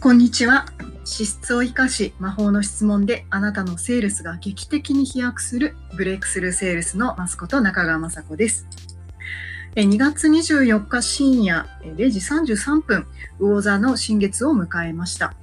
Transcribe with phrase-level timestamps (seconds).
[0.00, 0.64] こんにちは。
[1.04, 8.68] 資質を生かし、魔法の質問であなたのセールスが劇的に飛躍するブレイクスルーセールスのマスコット中川雅子です。
[9.74, 13.08] 2月24日深夜0時33分、
[13.40, 15.34] 魚座の新月を迎えました。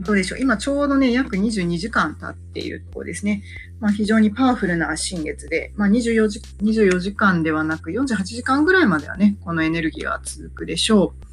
[0.00, 0.38] どうでしょう？
[0.38, 3.42] 今ちょうどね、約22時間経っているところですね。
[3.78, 11.24] まあ、非常にパワフルな新月で、まあ、24, 時24時間ではなく48時間ぐらいまではね、このエネルギーが続くでしょう。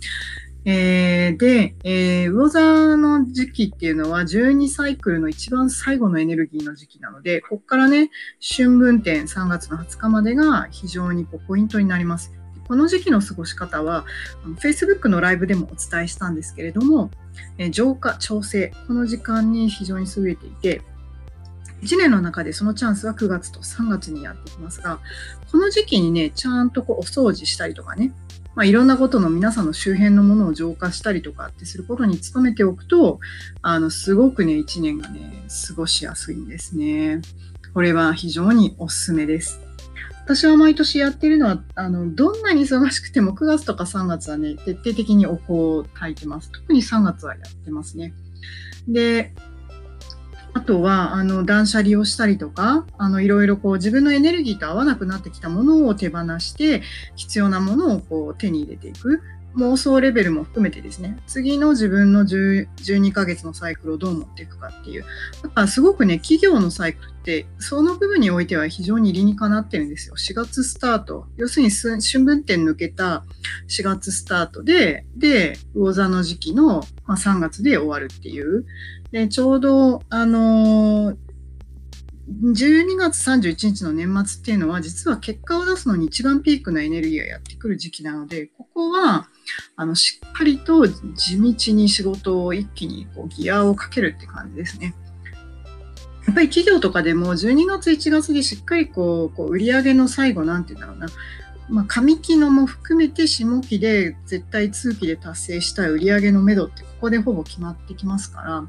[0.70, 12.34] えー、で、えー、魚座の時期っていうのは12サイクルの一番最後のエネルギーの時期なので、ここからね、春分点3月の20日までが非常にポイントになります。
[12.67, 14.05] この時期の過ごし方は、
[14.59, 17.12] Facebook のライブでもお伝えしたんですけれども、
[17.57, 20.81] え浄化、調整、この時間に非常に優れていて、
[21.81, 24.99] 1年の中でそのチャンスは9月と3月にやってきますが、
[25.49, 28.12] この時期にね、ちゃんとこうお掃除したりとかね、
[28.57, 33.20] まあ、いろんなことの皆さんの周辺のものを浄化したりとかってすることに努めておくと、
[33.62, 37.21] あの、すごくね、1年がね、過ごしやすいんですね。
[37.76, 39.59] これは非常におすすめです。
[40.26, 46.51] 私は毎年やってるのは、あの、どんなに忙しくても9月とか3月はね、徹底的にお香を炊いてます。
[46.51, 48.15] 特に3月はやってますね。
[48.87, 49.35] で、
[50.68, 56.84] とは、あの、断捨離をしたりとか、あの、いろいろこう自分のエネルギーと合わなくなってきたものを手放して、
[57.15, 59.23] 必要なものをこう手に入れていく。
[59.58, 65.06] 妄想レベルも含めてですね、次の自分の12ヶ月のサイクルをどう持っていくかっていう。
[65.41, 70.16] だからすごくね、企業のサイクルって、その部分においては非常に理にかなってるんですよ。
[70.16, 71.25] 4月スタート。
[71.38, 73.25] 要するに春分点抜けた
[73.68, 78.66] 4月スタートで、で、魚座の時期の、ま、3月で終わるっていう。
[79.12, 81.18] で、ちょうど、あのー
[82.30, 89.30] 12月31日の年末っていうのは実は結果を出すのに一番ピークのエネルギーがやってくる時期なのでここは
[89.75, 94.94] あのしっかりと地道に仕事を一気にこうギアをかけるって感じですね。
[96.25, 101.07] やっぱり企業とかでも12月1月でしっかりこうこう売上の最後なんて言うんだろうな
[101.69, 108.63] まあ、上期のも含めて下期で絶対通期で達成したい売上のめどってここでほぼ決まってきますから、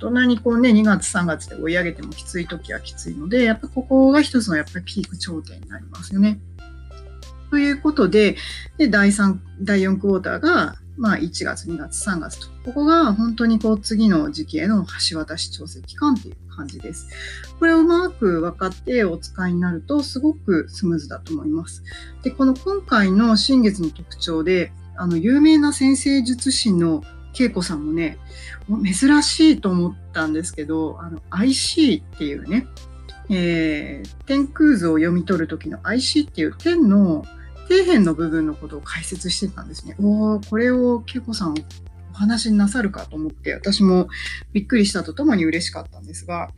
[0.00, 6.40] どんなにこうね、2月3月で追い上げてもきつい時はきついので、やっぱここが一つのやっぱりピーク頂点になりますよね。
[7.50, 8.36] ということで、
[8.78, 12.46] で第3、第4クォーターが、まあ、1月、2月、3月と。
[12.64, 17.08] ここが本当にこう次の時期への橋渡し調整期間っていう感じです。
[17.58, 21.82] これをうまく分かってお使いになるとすごくスムーズだと思います。
[22.22, 27.02] で、この今回の新月の特徴で、あの、有名な先生術師の
[27.38, 28.18] 恵子さんもね、
[28.84, 32.66] 珍しいと思ったんですけど、あの、IC っていうね、
[33.30, 37.24] えー、天空図を読み取る時の IC っていう天の
[37.70, 39.94] 底辺の部分のことを解説してたんですね。
[40.00, 41.54] おお、これを恵子さん
[42.12, 44.08] お話になさるかと思って、私も
[44.52, 46.50] びっくりしたとともに嬉しかったんですが、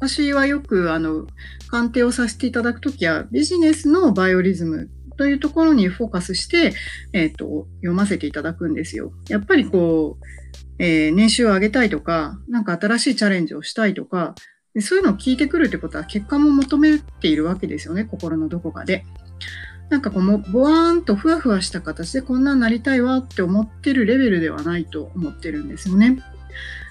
[0.00, 1.28] 私はよくあの
[1.68, 6.74] 鑑定をさせていただくときはビジネスのバイオリズムというところにフォーカスして、
[7.12, 9.12] えーと、読ませていただくんですよ。
[9.28, 10.24] やっぱりこう、
[10.82, 14.34] えー、年収を上げたいとか、なんか新しいチャレンジをしたいとか、
[14.80, 19.04] そういうのを聞いてくるってことは結果も求めているわけですよね、心のどこかで。
[19.94, 26.18] なんかこう、ぼわーんとふわふわした形でこんなんなりたいわって思ってるレベルではないと思ってるんですよね。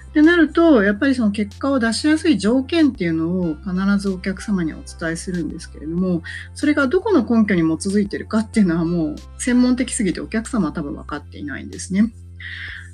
[0.08, 6.22] ってなると、やっぱりその結果を出しやすい条件っていうのを必ずお客様にお伝えするんですけれども、
[6.54, 12.10] それがどこの根拠に基づいてるかっていうのはもう専門的すぎてお客様は多分分かっていないんですね。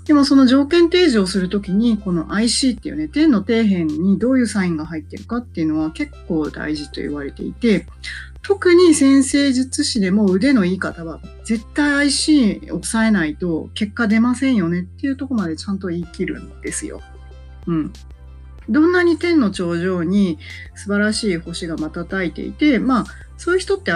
[0.07, 7.87] でもその条件提示をするときに、この IC っていうね、点の底辺にどういうサインが入ってるかっていうのは結構大事と言われていて、
[8.43, 17.03] 特に先生術師でも腕のいい方は絶対 IC 抑えないと結果出ませんよねっていうとこまでちゃんと言い切るんですよ。
[17.67, 17.93] うん。
[18.69, 20.39] どんなに天の頂上に
[20.75, 23.05] 素晴らしい星が瞬いていて、まあ
[23.37, 23.93] そういう人って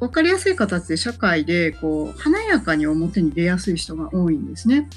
[0.00, 4.88] 分かりやすい形で社会でこう華やかに表に出やすい人が多いんですね。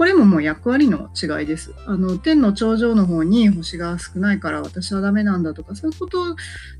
[0.00, 1.74] これももう役割の違いです。
[1.84, 6.36] あの、天の頂上の方に星が少ないから私はダメなんだとか、そういうこと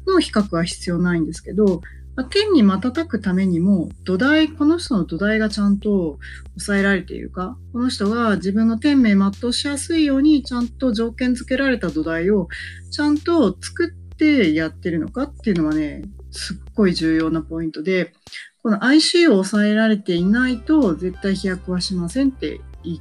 [0.07, 1.83] の比較は必要ないんですけど、
[2.17, 6.19] ま天に瞬くためにも土台、この人の土台がちゃんと
[6.53, 12.49] 抑えられているか、この人が自分の天命全うしやすいようにちゃんと条件付けられた土台を
[12.91, 18.15] ちゃんと作ってやってるのかっていうのはね、すっごい重要なポイントで、
[18.63, 23.01] この IC を抑えられていないと絶対飛躍はしませんっていい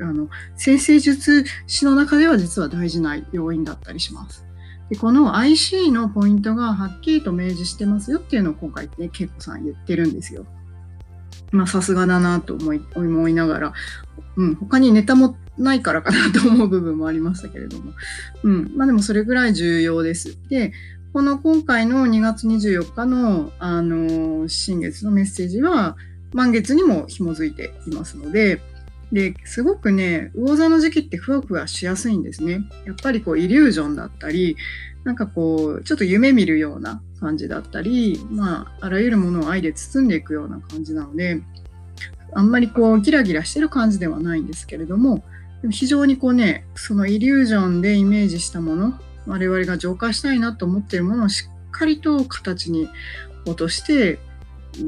[0.00, 4.46] あの先生術師の中では実は大事な要因だったりします。
[4.90, 10.46] でこの IC のポイントがはっきりと明示してますよっていうのを今回ね、恵子さん言ってるんですよ。
[11.50, 13.72] まあさすがだなと思い思いながら、
[14.36, 17.92] うん、他にネタもないからかなと思う部分もありましたけれども、
[18.44, 20.38] うん、まあでもそれぐらい重要です。
[20.48, 20.72] で、
[21.12, 25.96] この今回の2月24日の、あの新月のメッセージは、
[26.32, 28.60] 満月にも紐づいていますので、
[29.12, 32.60] ですごくね、魚座の時期ってふわふわしやすいんですね。
[32.84, 34.56] やっぱりこうイリュージョンだったり、
[35.04, 41.40] なんかこう、ちょっと夢見るような感じだったり、まあ、あらゆるものを愛で包んでいくような感じなので、
[42.32, 45.24] あんまりこう、ギラギラしてる感じではないんですけれども、
[45.62, 52.88] でも非常にこうね、そのイリュージョンでイメージしたもの、我々が浄化したいなと思っているものをしっかりと形に
[53.46, 54.18] 落として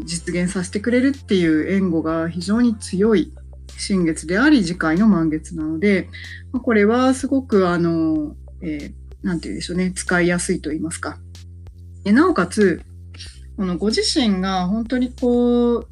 [0.04, 3.32] 実現させてくれるっていう援護が非常に強い
[3.78, 6.08] 新月であり次回の満月なので、
[6.52, 8.92] まこれはすごくあの、えー、て
[9.22, 11.18] 言うんでしょうね、使いやすいと言いますか。
[12.04, 12.82] でなおかつ、
[13.56, 15.88] このご自身が本当にこう、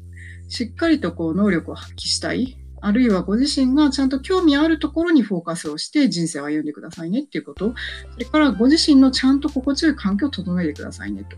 [0.49, 7.73] しっかりとこう能力を発揮したい、あるいはご自身がちゃんと興味あるところにフォーカスをして人生を歩んでくださいねっていうこと。
[8.13, 11.37] それからご自身のちゃんと心地よい環境を整えてくださいねと。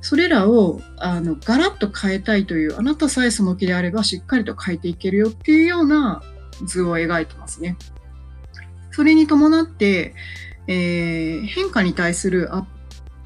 [0.00, 6.22] それらをあのガラッと変えたいという、あなたさえその気であればしっかりと変えていけるよっていうような
[6.66, 7.76] 図を描いてますね。
[8.90, 10.14] それに伴って、
[10.66, 12.48] えー、変化に対する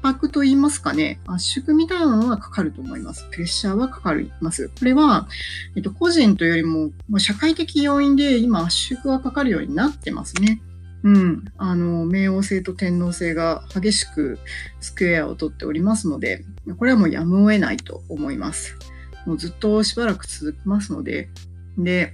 [0.03, 3.25] 迫と言いますかね、圧縮みたいなのはかかると思います。
[3.31, 4.69] プレッシャーはかかります。
[4.77, 5.27] これは、
[5.75, 10.61] えっと、個人というよりも、まあ、社会的要因で今圧縮がかかるようになってますね。
[11.03, 11.45] うん。
[11.57, 14.39] あの、冥王星と天王星が激しく
[14.81, 16.43] スクエアを取っておりますので、
[16.77, 18.77] これはもうやむを得ないと思います。
[19.25, 21.29] もうずっとしばらく続きますので、
[21.77, 22.13] で、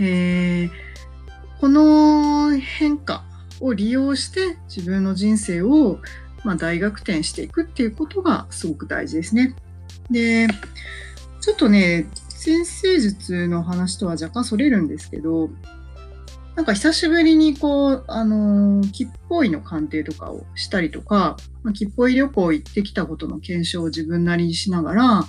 [0.00, 0.70] えー、
[1.60, 3.24] この変化、
[3.60, 5.98] を利用して自分の人生を、
[6.46, 9.56] まあ、大逆転していくっていうことがすごく大事ですね。
[10.12, 10.46] で、
[11.40, 15.50] ちょっとね、先生術の話とは若干それるんですけど、
[16.54, 25.24] なんか久しぶりにこう、あのー、吉報医の鑑定とかをしたりとか、まあ、吉報医旅行行ってきたことの検証を自分なりにしながら、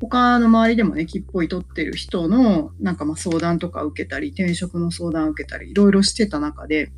[0.00, 6.92] 他の周りでもね、吉報医取ってる人のなんかまあ相談とか受けたり、転職の相談を受けたり、いろいろしてた中で、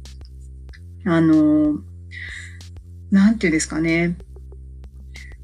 [1.06, 1.78] あの、
[3.14, 4.16] なんていうんですかね。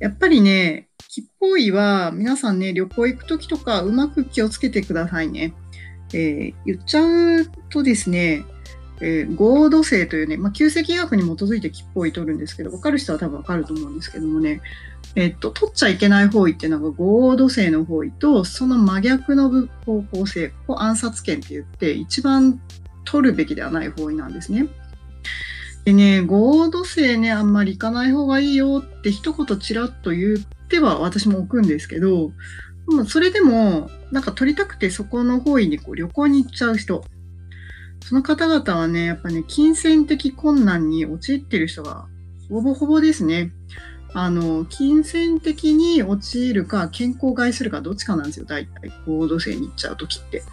[0.00, 5.55] やっぱりね、吉報医は皆さんね、旅行行くときとかうまく気をつけてくださいね。
[6.12, 8.44] えー、言っちゃうとですね、
[9.00, 14.61] えー、合土星というね、まあ、旧石学に基づいて吉報医取るんですけど、分かる人は多分分かると思うんですけどもね、
[15.14, 19.49] えっと、取っちゃいけない方位っていうのが合土星の方位と、その真逆の
[19.87, 22.61] 方向性、ここ暗殺権って言って、一番
[23.05, 24.66] 取るべきではない方位なんですね。
[25.90, 32.31] でね、合土星ね、あんまり行かない方がいいよって一言ちらっと言っては私も置くんですけど、
[32.87, 37.04] もそれでも、なんか取りたくてそこの方位にこう旅行に行っちゃう人、
[38.04, 42.06] その方々はね、やっぱね、金銭的困難に陥ってる人が
[42.48, 43.50] ほぼほぼですね。
[44.14, 50.44] あの、金銭的に陥るか、健康害するか、どっちかなんですよ、大体、合土星に行っちゃうときって。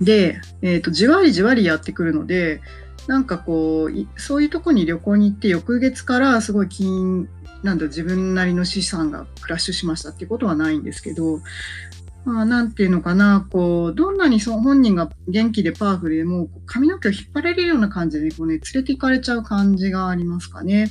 [0.00, 2.60] で、えっ、ー、と、じわりじわりやってくるので、
[3.06, 7.28] なんかこうそういうとこに旅行に行って翌月からすごい金
[7.62, 11.40] なんだ自分なりの資産がクラッシュしましたっていうことはないんですけど、
[12.24, 20.90] まあ、なんていうのかな、こう、どんなにそ本人が元気でパワフルでも髪の毛を引っ張れるような感じでこう、ね、連れて行かれちゃう感じがありますかね。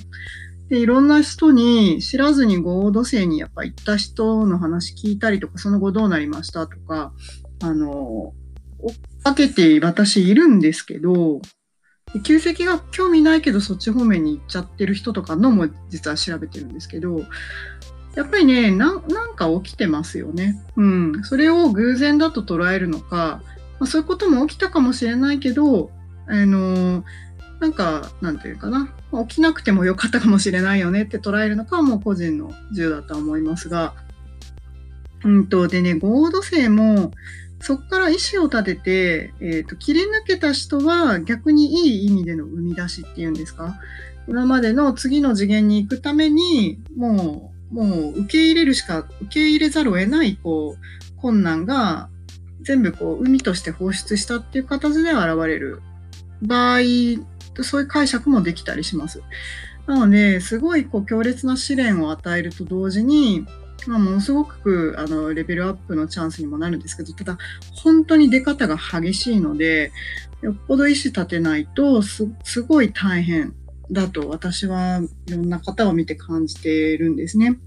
[0.70, 7.14] で、いろんな人に知らずに合同生にやっぱ行った人の話聞いたりとか、その後どうなりましたとか、
[7.62, 8.34] あの、
[8.80, 11.42] 追っかけて私いるんですけど、
[12.22, 17.22] 旧石が興味ないけどそっち方面に行っちゃってる人とかのも実は調べてるんですけど、
[18.16, 19.02] やっぱりね、なん
[19.36, 20.62] か起きてますよね。
[20.78, 21.24] うん。
[21.24, 23.42] それを偶然だと捉えるのか、
[23.80, 25.92] まあ、そういうことも起きたかもしれないけど、
[26.28, 27.04] あのー、
[27.60, 28.90] なんか、なんていうかな、
[29.28, 33.94] 起きなくてもよかったかもしれないよねって捉えるのかはもう個人の自由だとは思いますが、
[35.26, 37.12] うんと、でね、合土星も、
[37.62, 43.76] そこから意思を立てて、えーと、切り抜けた人は逆にいい意味での生み出しっていうんですか？
[44.28, 52.10] 今までの次の次元に行くためにもうもう受け入れるしか受け入れざるを得ないこう困難が
[52.62, 55.82] 全部こう海として放出したっていう形で現れる
[56.42, 56.80] 場合
[57.62, 59.22] そういう解釈もできたりします。
[59.88, 63.46] なので、すごいこう強烈な試練を与えると同時に、
[63.88, 67.38] まあ、ものすごくあのレベルアップのチャンスにもなるんですけど、ただ、
[67.74, 69.92] 本当に出方が激しいので、
[70.42, 73.54] よっぽど意思立てないとす、すごい大変
[73.92, 77.60] だと私はいろんな方を見て感じているんですね。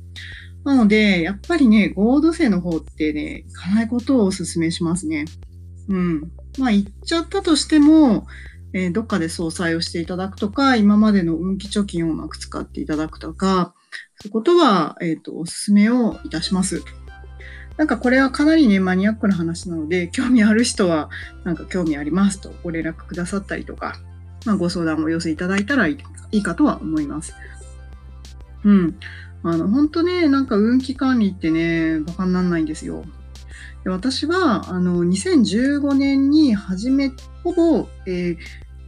[0.65, 5.25] なので、やっぱりね、合同性の方ってね、いかないことをお勧めしますね。
[5.89, 6.21] うん。
[6.59, 8.27] まあ、行っちゃったとしても、
[8.75, 13.75] えー、どっかで総裁をしていただくとか、今までの運気貯金をうまく使っていただくとか、
[14.17, 16.83] そういうことは、えっ、ー、と、お勧めをいたします。
[17.77, 21.11] なんかこれはかなりね、マニアックな話なので、興味ある人は、
[21.45, 23.97] なんか興味ありますとご連絡くださったりとか、
[24.45, 25.99] まあ、ご相談をお寄せいただいたらい
[26.33, 27.35] いかとは思います。
[28.65, 28.99] うん。
[29.45, 33.05] あの、本当ね、なんか運気管理ってね、バカにならないんですよ。
[33.85, 37.13] で私は、あの、2015年に初め、
[37.45, 38.39] ほぼ、えー、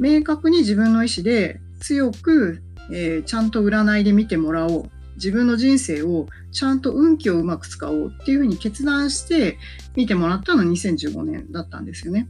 [0.00, 4.90] 明確に自分の意思で強く、えー、ちゃんと占いで見てもらおう。
[5.16, 9.58] 自分の人生をちゃんと運気をうまく使おうっていうふうに決断して
[9.94, 12.28] 見てもらったの2015年だったんですよね。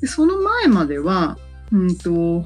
[0.00, 1.38] でその前までは、
[1.72, 2.44] うんと、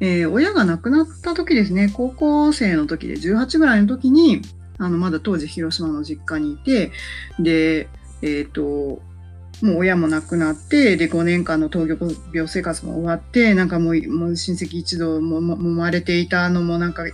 [0.00, 4.42] えー、親が亡くなった時ですね、高校生の時で18ぐらいの時に、
[4.78, 6.90] あの、まだ当時広島の実家にいて、
[7.38, 7.88] で、
[8.22, 9.00] えっ、ー、と、
[9.62, 11.88] もう親も亡くなって、で、5年間の闘
[12.32, 17.04] 病生活も終わって、なんかもう、もう親戚一同も揉まれていたのもなんか、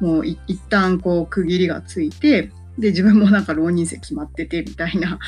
[0.00, 5.18] もう一旦こう区切りがついて、で、自分もなんか浪人生決まってて、みたいな、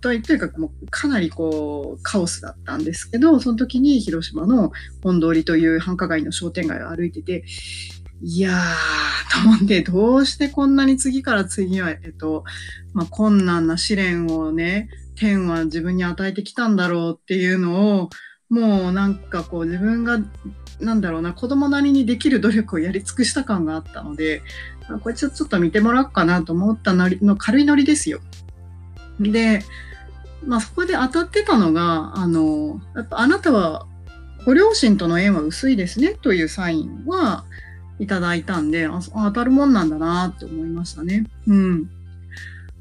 [0.00, 4.72] とにかくもうかなりこう、カオスだったんですけど、その時に広島の
[5.02, 7.44] 本通りという繁華街の商店街を歩いてて、
[8.22, 12.44] いやー、と思って、どうしてこんなに次から次は、えっと、
[12.92, 18.10] まあ、困難な試練をね、天は自分に与えてきたんだろうっていうのを、
[18.48, 20.18] もうなんかこう自分が、
[20.80, 24.42] なんだろうな、子供なりにできる努力をやり尽くした感があったので、
[25.02, 28.20] これちょっと見てもらおうかなと思ったのの軽いノリですよ。
[29.20, 29.62] で、
[30.44, 33.86] まあそこで当たってたのが、あの、やっぱあなたは
[34.44, 37.44] ご両親との縁は薄いですねというサインは
[37.98, 41.26] いただいたんで、あ当たるもんなんだなって思いましたね。
[41.46, 41.90] うん。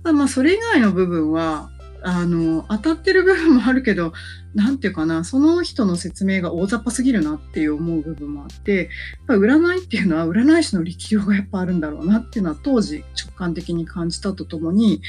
[0.03, 1.69] まあそれ以外の部分は、
[2.01, 4.13] あの、当たってる部分もあるけど、
[4.55, 8.87] なんていうかな、その人の説明が大雑把すぎるなっていう思う部分もあって、やっ
[9.27, 15.01] ぱ占いっていうのは占い師の力量がやっぱあるんだろうなっていうのは当時直感的に感じたとともに、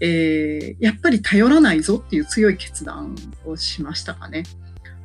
[0.00, 3.14] えー、やっぱり頼らないぞっていう強い決断
[3.46, 4.44] をしましたかね。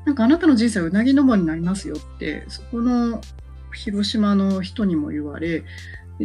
[0.05, 3.21] なんかあなたの人生はうなぎ登りになりますよって、そこの
[3.73, 5.63] 広島の人にも言われ、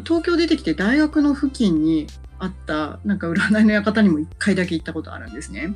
[0.04, 5.74] 東京出てきて大学の付近にあったなんか占いの館にも1回だけ行ったことあるんですね。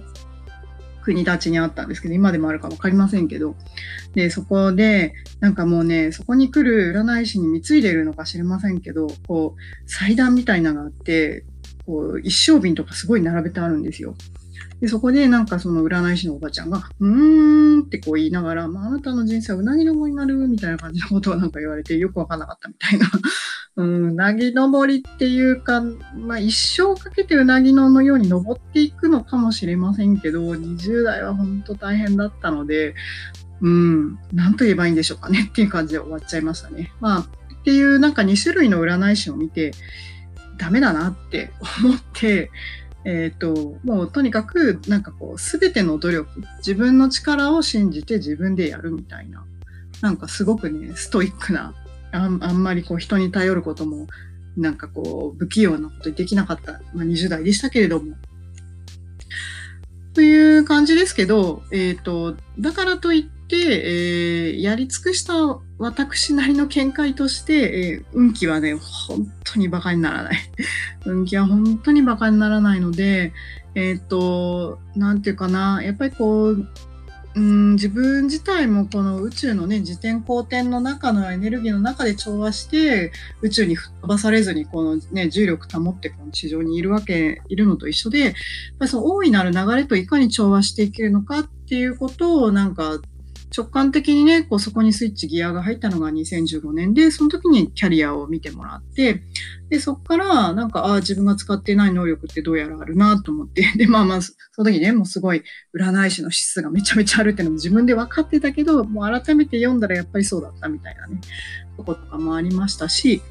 [1.03, 3.57] 国立にあったんですけど、今でもあるか分かりませんけど、
[4.15, 11.45] で、そこで、なんかもうね、そこに来る占い師に貢いでるのか知りませんけど、こう、祭壇みたいなのがあって、
[11.87, 14.15] こう、一升瓶とかすごい並べてあるんですよ。
[14.81, 23.07] で、そこでなんかその占い師のおばちゃんが、うーんってこう言いながら、まあ、あなたの人生はうなぎの子になるみたいな感じのことをなんか言われてよくわかんなかったみたいな。
[23.79, 25.81] うん、うなぎ登りっていうか、
[26.17, 32.95] まあ一生かけてうなぎののように登っていくのかもしれませんけど、20代は本当大変だったので、
[33.61, 36.93] うん、なんと言えばいいんでしょうかねっていう感じで終わっちゃいましたね。
[37.01, 37.25] まあ、っ
[37.63, 39.71] ていうなんか2種類の占い師を見て、
[40.59, 41.53] ダメだなって
[41.85, 42.51] 思って、
[43.05, 49.47] え、ー、と、もうとにかく、なんかこう、すべての努力、自分の力を信じて自分でやるみたいな、
[50.03, 51.75] なんかすごくね、ストイックな、
[52.13, 54.07] あんあんまりこう人に頼ることも、
[54.57, 58.17] なんかこう、不器用なことできなかった、まあ、20代でしたけれども、
[60.15, 70.39] という感じですけど、えっ、ー、と、だからといって、えー、やり尽くした私なりの見解として、えー、運気はね、本当に馬鹿にならない。
[71.07, 73.33] 運気は本当に馬鹿にならないので、
[73.77, 76.69] えっ、ー、と、なんていうかな、やっぱりこう、
[77.35, 88.33] うん、自分自体もこの宇宙のね、自転公転の中のエネルギーの中で調和して、宇宙に吹っ飛ばされずに、このね、重力保ってこの地上にいるわけ、いるのと一緒で、やっ
[88.79, 92.99] ぱりその大いなる流れといかに調和していけるのかっていうことを、なんか
[93.57, 99.23] 直感的にね、こうそこにスイッチギアが入ったのが2015年で、その時にキャリアを見てもらって、
[99.71, 105.43] で、そこから、なんか、ああ、自分が使ってない能力ってどうやらあるなと思って、 で、まあまあ、その時ね、もうすごい
[105.75, 111.21] 占い師の質がめちゃめちゃあるっていうのも自分で分かってたけど、もう改めて読んだらやっぱりそうだったみたいなね、
[111.77, 113.23] とことかもありましたし、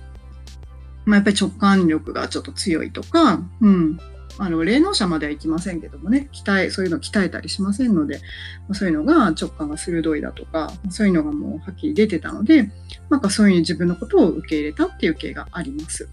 [1.05, 3.99] まあやっぱり直感力がちょっと強いとか、うん、
[4.39, 8.21] あの霊能者までは行きませんけどもね鍛えそういうのを鍛えたりしませんので、
[8.67, 12.69] ま、そういうのが直感が鋭いだとかそういうのがもうはっきり出てたので
[13.09, 16.09] なんかそういう自分のことを受け入れたっていう経があります。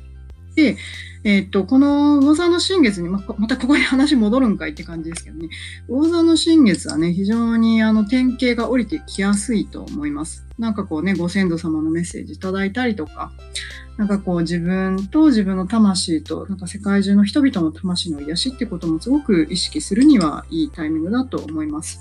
[0.54, 0.76] で、
[1.24, 5.48] えっ、と、この魚座の新月に、ままたここに話戻るんかいって感じですけどね、
[5.88, 10.46] 魚座の新月はね、非常にあの典型が降りてきやすいと思います。
[10.58, 13.32] なんかこうね、ご先祖様のメッセージいただいたりとか、
[13.96, 22.00] なんかこう自分と自分の魂と、なんか世界中の人々の魂の癒しってこともすごく意識するにはいいタイミングだと思います。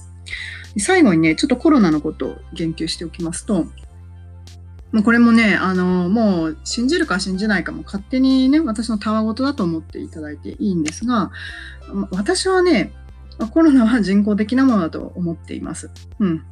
[0.80, 3.66] 最後にね、ちょっとコロナのことを言及しておきますと、
[4.94, 11.32] もうこれもね、あの、もう信じるか信じないかも勝手にね、私のたわごとだと思っていただいていいんですが、
[12.12, 12.92] 私はね、
[13.52, 15.90] コロナは人工的なものだと思っています。
[16.20, 16.44] うん。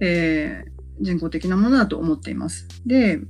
[0.00, 0.70] えー、
[1.02, 2.66] 人工的なものだと思っています。
[2.86, 3.20] で、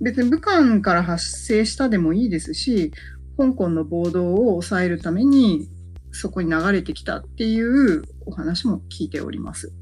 [0.00, 2.92] 別に武漢から発生したでもいいですし、
[3.36, 5.68] 香港の暴動を抑えるために
[6.12, 9.72] そこに流れてきたっていうお話も聞いております。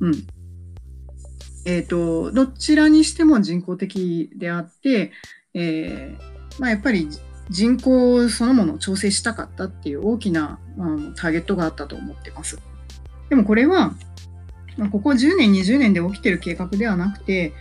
[0.00, 0.14] うん。
[1.64, 5.12] えっ、ー、と、どちらにしても人工的であって、
[5.54, 7.08] えー、まあ、やっぱり
[7.50, 12.58] 人口そのものを調整したかったっていう大きな、まあ、ターゲットがあったと思ってます。
[13.28, 13.94] でもこれは、
[14.76, 17.52] まあ、ここ10年、20年で起きてる計画ではなくて、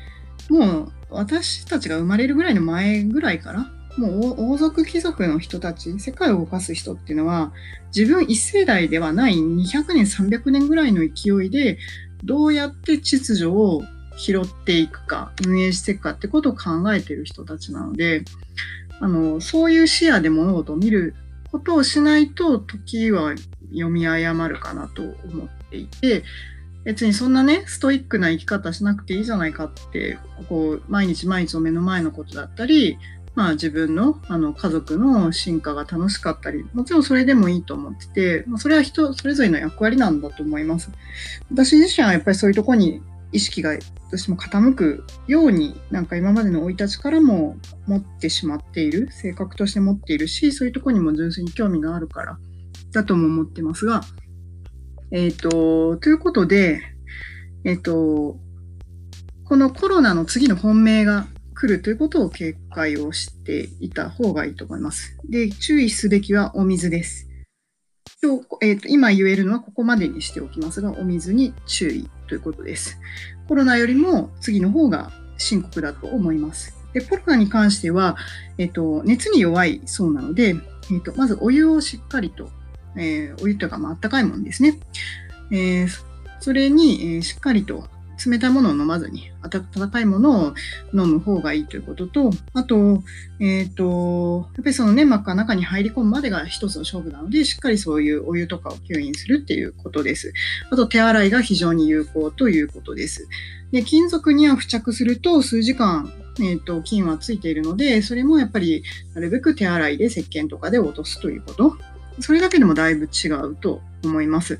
[0.50, 7.52] もう私たちが生まれるぐらいの前ぐらいから、もう王族貴族の人たち、世界を動かす人っていうのは、
[7.96, 11.80] 自分一世代ではない200年、300年ぐらいの勢いで、
[12.24, 13.82] どうやって秩序を
[14.18, 18.24] 拾っていくか、運営していくかってことを考えている人たちなので、
[19.00, 21.16] あの、そういう視野で物事を見る
[21.52, 23.36] ことをしないと、時は
[23.72, 26.24] 読み誤るかなと思っていて、
[26.88, 30.18] 別にそんなね、ストイックな生き方しなくていいじゃないかって、
[30.48, 32.98] こう、毎日毎日の目の前のことだったり、
[33.36, 40.90] まあ自分のあの家族の進化が楽しかったり、もちろんそれでもいいと思ってて、まあ、それは人それぞれの役割なんだと思います。
[41.52, 43.02] 私自身はやっぱりそういうとこに
[43.34, 43.80] 意識がど
[44.14, 52.40] うしても傾くように、なんか今までの生い立ちからも持ってしまっている、性格として持っているし、そういうとこにも純粋に興味があるから
[52.94, 54.04] だとも思ってますが、
[55.12, 56.82] えっ、ー、と、ということで、
[57.64, 58.38] えっ、ー、と、
[59.46, 65.18] このコロナの次の本命が来るということを警戒をしていた方がいいと思います。
[65.30, 67.28] で、注意すべきはお水です。
[68.22, 73.00] 今日、えーと、今言えるのはここまでにしておきますが、お水に注意ということです。
[73.48, 76.76] コロナよりも次の方が深刻だと思います。
[76.94, 78.18] でコロナに関しては、
[78.58, 80.56] えーと、熱に弱いそうなので、
[80.90, 82.50] えー、とまずお湯をしっかりと、
[82.98, 84.80] えー、お湯とか、まあったかいものですね。
[85.52, 85.88] えー、
[86.40, 87.88] それに、え、しっかりと
[88.26, 90.54] 冷たいものを飲まずに、温かいものを
[90.94, 93.04] 飲む方がいいということと、あと、
[93.40, 100.34] えっ、ー、と、やっぱりその粘膜が中に入り込むまでが一つの勝負なので、しっかりそういうお湯とかを吸引するっていうことです。
[100.72, 103.28] あと、手洗いが非常に有効ということです。
[103.72, 108.84] で、金属には付着すると数時間、えっ、ー、と、菌はついているので、それもやっぱり
[109.14, 111.78] なるべく手洗いで石鹸とかで落とすということ。
[112.20, 114.60] それだけでもだいぶ違うと思います。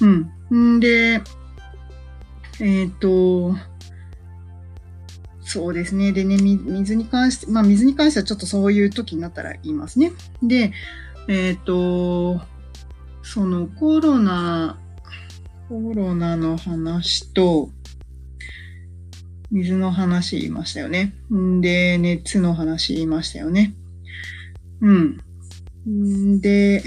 [0.00, 0.06] う
[0.54, 0.76] ん。
[0.76, 1.22] んで、
[2.60, 3.56] えっ、ー、と、
[5.40, 6.12] そうですね。
[6.12, 10.12] でね、水に関して、まあ水に関してはちょっとそういう時になったら言いますね。
[10.42, 10.72] で、
[11.28, 12.40] えっ、ー、と、
[13.22, 14.78] そのコロナ、
[15.68, 17.70] コロナの話と、
[19.50, 21.14] 水の話言いましたよね。
[21.32, 23.74] んで、熱の話言いましたよね。
[24.80, 25.20] うん。
[25.90, 26.82] んで、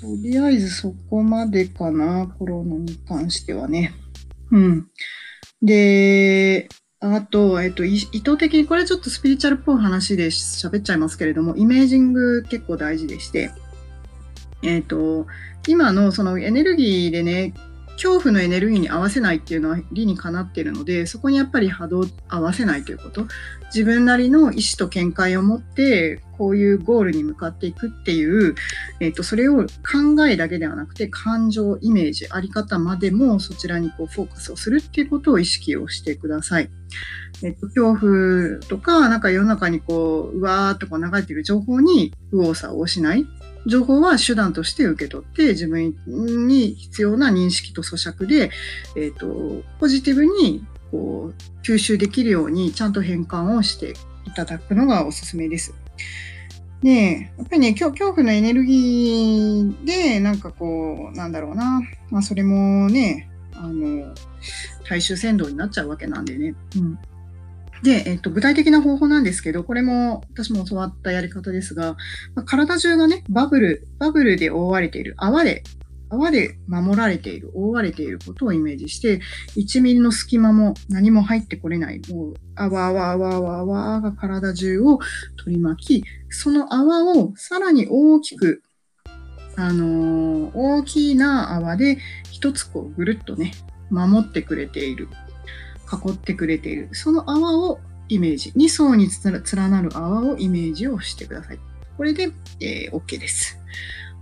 [0.00, 3.94] とりあえずそこまでかな、コロナに関してはね。
[4.50, 4.88] うん。
[5.62, 6.68] で、
[6.98, 13.50] あと、えっと、意図的に、これちょっとスピリチュアルっぽい話で喋っちゃいますけれども、イメージング結構大事でして、
[14.62, 15.26] えっと、
[15.68, 17.54] 今のそのエネルギーでね、
[18.02, 23.28] 恐怖のエネルギーに合わせないっていうのは理にかなっているので、そこにやっぱり波動合わせないということ。
[23.72, 28.56] 自分なりの意思と見解を持って、こういうゴールに向かっていくっていう、
[28.98, 36.68] えっ、と、それを考えだけではなくて、感情、イメージ、あり方までもそちらにこうフォーカスをするっていうことを意識をしてください。
[37.44, 43.24] えっ、と、恐怖とか、なんか世の中にこう、うわーっとこう流れている情報に右往左往しない。
[43.66, 45.94] 情報は手段として受け取って自分
[46.46, 48.50] に必要な認識と咀嚼で、
[48.96, 53.94] えっ、ー、と、ポジティブにこう吸収できるようにちゃんと変換をして
[54.26, 55.74] いただくのがおすすめです。
[56.82, 64.12] で、やっぱりね、恐怖のエネルギーで、なんかこう、なんだろうな、まあそれもね、あの、
[64.88, 66.54] 大衆扇動になっちゃうわけなんでね。
[66.76, 66.98] うん。
[67.82, 71.96] で、えっと、具体的な方法なんですけど、これも私も教わったやり方ですが、
[72.34, 75.62] まあ、体中がね、バブル、バブルで覆われている、泡で
[76.12, 79.20] 泡で守られている、覆われていることをイメージして、
[79.56, 84.98] 1ミリの隙間も何も入ってこれない、もう、泡泡泡泡泡が体中を
[85.42, 88.62] 取り巻き、その泡をさらに大きく、
[89.56, 91.98] あのー、大きな泡で
[92.30, 93.52] 一つこうぐるっとね、
[93.90, 95.08] 守ってくれている、
[95.92, 101.58] 囲ってくれている、その泡をイメージ、2層に連なる泡をイメージをしてください。
[101.96, 103.58] これで、えー、OK です。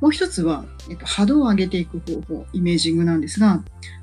[0.01, 3.63] もう一つは、えっと、波動を上げていく方法、イメージングなんですが、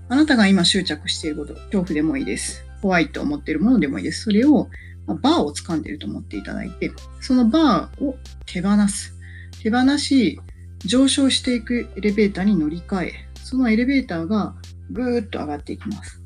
[0.10, 2.64] あなたが今執着していること、恐怖でもいいです。
[2.82, 4.24] 怖いと思っているものでもいいです。
[4.24, 4.70] それを、
[5.06, 9.16] まバーを掴んでいると思っていただいて、そのバーを手放す。
[9.62, 10.40] 手放し、
[10.80, 14.56] 上昇していくエレベーターに乗り換え、そのエレベーターが
[14.92, 16.22] ぐーっと上がっていきます。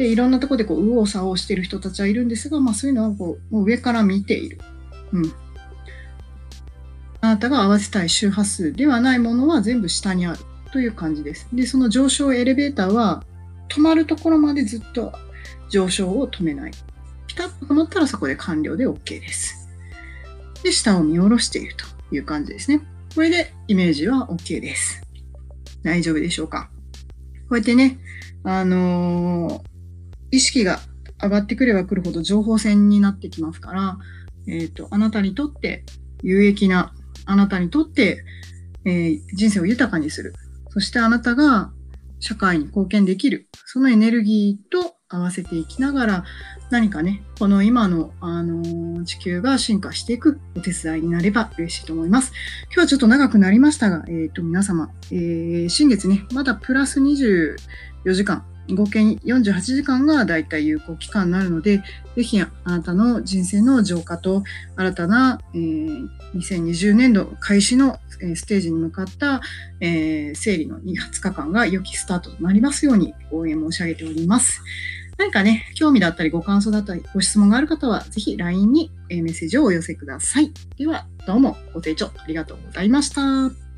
[0.00, 4.58] で、いろんなところでこう、右往左往している人たちはいるんですが、まあそういうのはこう、もう上から見ている。
[5.12, 5.32] うん。
[7.20, 10.38] あなたが合わせたい周波数ではないものは全部下にある
[10.72, 11.46] という感じです。
[11.52, 13.24] で、その上昇エレベーターは
[13.68, 15.12] 止まるところまでずっと
[15.68, 16.70] 上昇を止めない。
[17.26, 19.68] ピタッと止まったらそこで完了で OK です。
[20.62, 21.84] で、下を見下ろしていると
[22.14, 22.80] いう感じですね。
[23.14, 25.02] これでイメージは OK です。
[25.82, 26.70] 大丈夫でしょうか？
[27.50, 27.98] こうやってね、
[28.44, 29.69] あのー、
[30.30, 30.80] 意識が
[31.22, 33.98] 上がってくればくるほど情報戦になってきますから、
[34.46, 35.84] えっ、ー、と、あなたにとって
[36.22, 36.92] 有益な
[37.26, 38.24] あなたにとって、
[38.84, 40.34] えー、人生を豊かにする。
[40.70, 41.70] そしてあなたが
[42.20, 43.48] 社会に貢献できる。
[43.66, 46.24] そのエネルギーと合わせていきながら、
[46.70, 52.32] 何かね、この今の、あのー、地球が進化していくお手伝いになれば嬉しいと思います。
[52.66, 57.56] 今日はちょっと長くなりましたが、えっ、ー、と、皆様、えー、新月ね、まだプラス24
[58.12, 61.82] 時間合計48時間がだいたい有効期間になるので、
[62.16, 64.42] ぜひあなたの人生の浄化と
[64.76, 67.98] 新たな、えー、2020年度開始の
[68.34, 69.40] ステージに向かった、
[69.80, 74.62] えー、整理の20日間が良きスタートとなりますように応援申し上げております。
[75.18, 80.52] 何かね、興味だったりご感想だったりご質問がある方は、ぜひ LINE にメッセージをお寄せください。
[80.78, 83.69] では、どうもご清聴ありがとうございました。